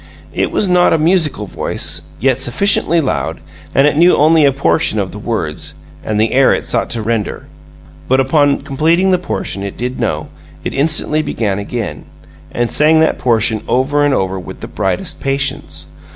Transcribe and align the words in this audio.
It 0.33 0.49
was 0.49 0.67
not 0.67 0.93
a 0.93 0.97
musical 0.97 1.45
voice, 1.45 2.01
yet 2.19 2.39
sufficiently 2.39 2.99
loud; 2.99 3.39
and 3.75 3.85
it 3.85 3.95
knew 3.95 4.15
only 4.15 4.45
a 4.45 4.51
portion 4.51 4.97
of 4.99 5.11
the 5.11 5.19
words 5.19 5.75
and 6.03 6.19
air 6.19 6.55
it 6.55 6.65
sought 6.65 6.89
to 6.89 7.03
render, 7.03 7.45
but, 8.07 8.19
upon 8.19 8.63
completing 8.63 9.11
the 9.11 9.19
portion 9.19 9.61
it 9.61 9.77
did 9.77 9.99
know, 9.99 10.29
it 10.63 10.73
instantly 10.73 11.21
began 11.21 11.59
again, 11.59 12.05
and 12.51 12.71
sang 12.71 12.99
that 13.01 13.19
portion 13.19 13.61
over 13.67 14.03
and 14.03 14.15
over 14.15 14.39
with 14.39 14.59
brightest 14.73 15.19
patience. 15.21 15.85